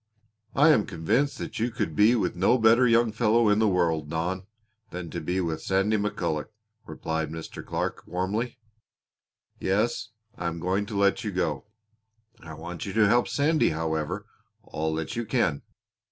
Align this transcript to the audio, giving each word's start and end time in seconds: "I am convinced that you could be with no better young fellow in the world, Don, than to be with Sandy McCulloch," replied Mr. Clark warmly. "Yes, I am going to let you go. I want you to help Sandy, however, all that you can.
"I 0.55 0.69
am 0.69 0.87
convinced 0.87 1.37
that 1.37 1.59
you 1.59 1.69
could 1.69 1.95
be 1.95 2.15
with 2.15 2.35
no 2.35 2.57
better 2.57 2.87
young 2.87 3.11
fellow 3.11 3.49
in 3.49 3.59
the 3.59 3.67
world, 3.67 4.09
Don, 4.09 4.47
than 4.89 5.11
to 5.11 5.21
be 5.21 5.39
with 5.41 5.61
Sandy 5.61 5.95
McCulloch," 5.95 6.47
replied 6.87 7.29
Mr. 7.29 7.63
Clark 7.63 8.07
warmly. 8.07 8.57
"Yes, 9.59 10.09
I 10.35 10.47
am 10.47 10.59
going 10.59 10.87
to 10.87 10.97
let 10.97 11.23
you 11.23 11.31
go. 11.31 11.67
I 12.39 12.55
want 12.55 12.83
you 12.87 12.93
to 12.93 13.07
help 13.07 13.27
Sandy, 13.27 13.69
however, 13.69 14.25
all 14.63 14.95
that 14.95 15.15
you 15.15 15.23
can. 15.23 15.61